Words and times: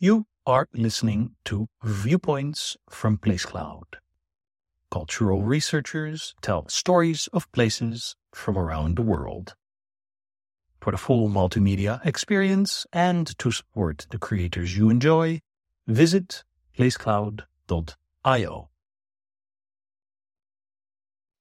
You 0.00 0.26
are 0.46 0.68
listening 0.72 1.34
to 1.46 1.66
Viewpoints 1.82 2.76
from 2.88 3.18
PlaceCloud. 3.18 3.96
Cultural 4.92 5.42
researchers 5.42 6.36
tell 6.40 6.68
stories 6.68 7.28
of 7.32 7.50
places 7.50 8.14
from 8.32 8.56
around 8.56 8.94
the 8.94 9.02
world. 9.02 9.56
For 10.80 10.92
the 10.92 10.98
full 10.98 11.28
multimedia 11.28 12.00
experience 12.06 12.86
and 12.92 13.36
to 13.40 13.50
support 13.50 14.06
the 14.10 14.18
creators 14.18 14.76
you 14.76 14.88
enjoy, 14.88 15.40
visit 15.88 16.44
placecloud.io. 16.78 18.70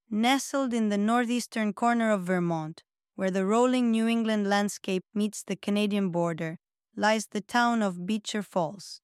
Nestled 0.10 0.74
in 0.74 0.90
the 0.90 0.98
northeastern 0.98 1.74
corner 1.74 2.10
of 2.10 2.24
Vermont, 2.24 2.84
where 3.14 3.30
the 3.30 3.46
rolling 3.46 3.92
New 3.92 4.08
England 4.08 4.48
landscape 4.48 5.04
meets 5.14 5.44
the 5.44 5.56
Canadian 5.56 6.10
border, 6.10 6.58
lies 6.98 7.28
the 7.28 7.42
town 7.42 7.82
of 7.82 8.06
Beecher 8.06 8.42
Falls. 8.42 9.00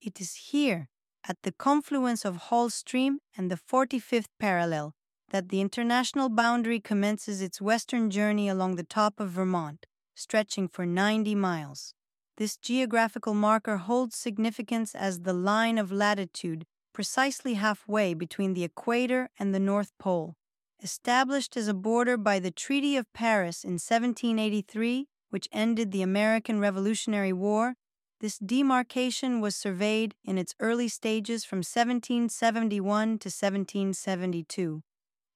It 0.00 0.20
is 0.20 0.34
here, 0.50 0.88
at 1.28 1.36
the 1.42 1.52
confluence 1.52 2.24
of 2.24 2.48
Halls 2.48 2.74
Stream 2.74 3.18
and 3.36 3.50
the 3.50 3.58
45th 3.58 4.28
parallel, 4.40 4.94
that 5.30 5.50
the 5.50 5.60
international 5.60 6.28
boundary 6.28 6.80
commences 6.80 7.42
its 7.42 7.60
western 7.60 8.10
journey 8.10 8.48
along 8.48 8.76
the 8.76 8.82
top 8.82 9.20
of 9.20 9.30
Vermont, 9.30 9.86
stretching 10.14 10.66
for 10.66 10.86
90 10.86 11.34
miles. 11.34 11.94
This 12.38 12.56
geographical 12.56 13.34
marker 13.34 13.76
holds 13.76 14.16
significance 14.16 14.94
as 14.94 15.20
the 15.20 15.32
line 15.32 15.78
of 15.78 15.92
latitude 15.92 16.64
precisely 16.96 17.54
halfway 17.54 18.14
between 18.14 18.54
the 18.54 18.64
equator 18.64 19.28
and 19.38 19.54
the 19.54 19.60
North 19.60 19.92
Pole. 19.98 20.34
Established 20.82 21.54
as 21.54 21.68
a 21.68 21.74
border 21.74 22.16
by 22.16 22.38
the 22.38 22.50
Treaty 22.50 22.96
of 22.96 23.12
Paris 23.12 23.64
in 23.64 23.72
1783, 23.72 25.06
which 25.30 25.48
ended 25.52 25.92
the 25.92 26.02
American 26.02 26.60
Revolutionary 26.60 27.32
War, 27.32 27.74
this 28.20 28.38
demarcation 28.38 29.40
was 29.40 29.54
surveyed 29.54 30.14
in 30.24 30.38
its 30.38 30.54
early 30.58 30.88
stages 30.88 31.44
from 31.44 31.58
1771 31.58 33.06
to 33.18 33.28
1772. 33.28 34.82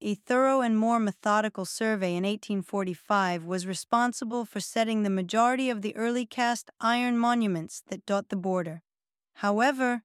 A 0.03 0.15
thorough 0.15 0.63
and 0.63 0.79
more 0.79 0.99
methodical 0.99 1.67
survey 1.67 2.17
in 2.17 2.25
1845 2.25 3.45
was 3.45 3.67
responsible 3.67 4.47
for 4.47 4.59
setting 4.59 5.03
the 5.03 5.11
majority 5.11 5.69
of 5.69 5.83
the 5.83 5.95
early 5.95 6.25
cast 6.25 6.71
iron 6.81 7.19
monuments 7.19 7.83
that 7.89 8.07
dot 8.07 8.31
the 8.31 8.37
border. 8.37 8.83
However, 9.35 10.03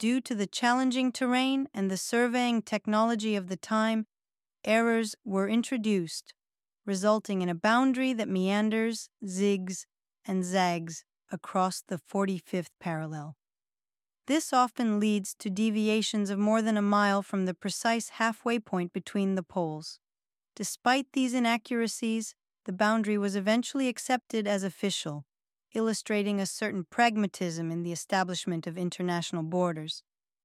due 0.00 0.20
to 0.22 0.34
the 0.34 0.48
challenging 0.48 1.12
terrain 1.12 1.68
and 1.72 1.88
the 1.88 1.96
surveying 1.96 2.60
technology 2.60 3.36
of 3.36 3.48
the 3.48 3.56
time, 3.56 4.06
errors 4.64 5.14
were 5.24 5.48
introduced, 5.48 6.34
resulting 6.86 7.42
in 7.42 7.48
a 7.48 7.54
boundary 7.54 8.12
that 8.12 8.28
meanders, 8.28 9.08
zigs, 9.24 9.84
and 10.26 10.44
zags 10.44 11.04
across 11.30 11.82
the 11.86 11.98
45th 11.98 12.70
parallel. 12.80 13.36
This 14.26 14.52
often 14.52 15.00
leads 15.00 15.34
to 15.40 15.50
deviations 15.50 16.30
of 16.30 16.38
more 16.38 16.62
than 16.62 16.76
a 16.76 16.82
mile 16.82 17.22
from 17.22 17.46
the 17.46 17.54
precise 17.54 18.10
halfway 18.10 18.58
point 18.58 18.92
between 18.92 19.34
the 19.34 19.42
poles. 19.42 19.98
Despite 20.54 21.06
these 21.12 21.34
inaccuracies, 21.34 22.34
the 22.64 22.72
boundary 22.72 23.18
was 23.18 23.34
eventually 23.34 23.88
accepted 23.88 24.46
as 24.46 24.62
official, 24.62 25.24
illustrating 25.74 26.40
a 26.40 26.46
certain 26.46 26.84
pragmatism 26.88 27.70
in 27.70 27.82
the 27.82 27.92
establishment 27.92 28.66
of 28.66 28.76
international 28.76 29.42
borders. 29.42 30.02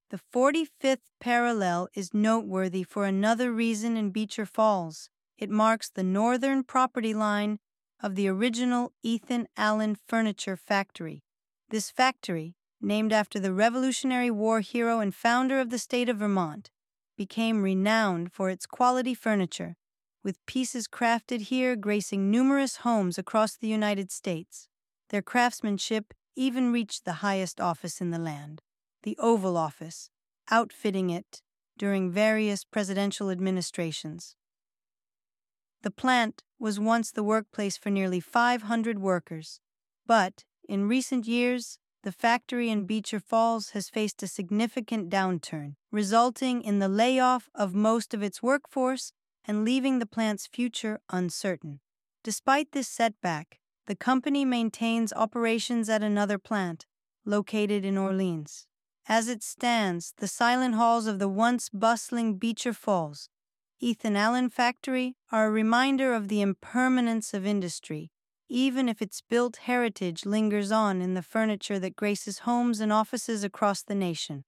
The 0.09 0.19
45th 0.33 1.09
parallel 1.19 1.87
is 1.93 2.13
noteworthy 2.13 2.83
for 2.83 3.05
another 3.05 3.51
reason 3.51 3.97
in 3.97 4.11
Beecher 4.11 4.45
Falls. 4.45 5.09
It 5.37 5.49
marks 5.49 5.89
the 5.89 6.03
northern 6.03 6.63
property 6.63 7.13
line 7.13 7.59
of 8.01 8.15
the 8.15 8.27
original 8.27 8.93
Ethan 9.03 9.47
Allen 9.57 9.97
Furniture 10.07 10.55
Factory. 10.55 11.23
This 11.69 11.91
factory, 11.91 12.55
named 12.81 13.11
after 13.11 13.39
the 13.39 13.53
Revolutionary 13.53 14.31
War 14.31 14.61
hero 14.61 14.99
and 14.99 15.13
founder 15.13 15.59
of 15.59 15.71
the 15.71 15.79
state 15.79 16.07
of 16.07 16.17
Vermont, 16.17 16.69
became 17.17 17.63
renowned 17.63 18.31
for 18.31 18.49
its 18.49 18.65
quality 18.65 19.13
furniture, 19.13 19.75
with 20.23 20.45
pieces 20.45 20.87
crafted 20.87 21.41
here 21.41 21.75
gracing 21.75 22.29
numerous 22.31 22.77
homes 22.77 23.17
across 23.17 23.55
the 23.55 23.67
United 23.67 24.11
States. 24.11 24.67
Their 25.09 25.21
craftsmanship 25.21 26.13
even 26.35 26.71
reached 26.71 27.05
the 27.05 27.13
highest 27.13 27.61
office 27.61 28.01
in 28.01 28.11
the 28.11 28.19
land, 28.19 28.61
the 29.03 29.17
Oval 29.19 29.57
Office, 29.57 30.09
outfitting 30.49 31.09
it 31.09 31.41
during 31.77 32.09
various 32.09 32.63
presidential 32.63 33.29
administrations. 33.29 34.35
The 35.85 35.91
plant 35.91 36.41
was 36.57 36.79
once 36.79 37.11
the 37.11 37.21
workplace 37.21 37.77
for 37.77 37.91
nearly 37.91 38.19
500 38.19 38.97
workers, 38.97 39.59
but 40.07 40.43
in 40.67 40.87
recent 40.87 41.27
years, 41.27 41.77
the 42.01 42.11
factory 42.11 42.71
in 42.71 42.87
Beecher 42.87 43.19
Falls 43.19 43.69
has 43.69 43.87
faced 43.87 44.23
a 44.23 44.27
significant 44.27 45.11
downturn, 45.11 45.75
resulting 45.91 46.63
in 46.63 46.79
the 46.79 46.87
layoff 46.87 47.51
of 47.53 47.75
most 47.75 48.15
of 48.15 48.23
its 48.23 48.41
workforce 48.41 49.13
and 49.47 49.63
leaving 49.63 49.99
the 49.99 50.07
plant's 50.07 50.47
future 50.47 51.01
uncertain. 51.11 51.81
Despite 52.23 52.71
this 52.71 52.87
setback, 52.87 53.59
the 53.85 53.95
company 53.95 54.43
maintains 54.43 55.13
operations 55.13 55.87
at 55.87 56.01
another 56.01 56.39
plant, 56.39 56.87
located 57.25 57.85
in 57.85 57.95
Orleans. 57.95 58.65
As 59.07 59.27
it 59.27 59.43
stands, 59.43 60.15
the 60.17 60.27
silent 60.27 60.73
halls 60.73 61.05
of 61.05 61.19
the 61.19 61.29
once 61.29 61.69
bustling 61.69 62.39
Beecher 62.39 62.73
Falls, 62.73 63.29
Ethan 63.79 64.15
Allen 64.15 64.49
Factory 64.49 65.15
are 65.31 65.47
a 65.47 65.51
reminder 65.51 66.13
of 66.13 66.27
the 66.27 66.41
impermanence 66.41 67.33
of 67.33 67.45
industry 67.45 68.11
even 68.47 68.87
if 68.87 69.01
its 69.01 69.21
built 69.21 69.57
heritage 69.57 70.25
lingers 70.25 70.71
on 70.71 71.01
in 71.01 71.13
the 71.13 71.21
furniture 71.21 71.79
that 71.79 71.95
graces 71.95 72.39
homes 72.39 72.79
and 72.79 72.93
offices 72.93 73.43
across 73.43 73.81
the 73.81 73.95
nation. 73.95 74.43